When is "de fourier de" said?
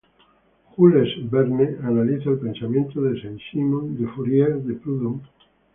3.99-4.73